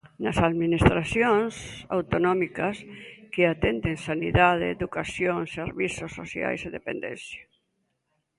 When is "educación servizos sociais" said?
4.77-6.59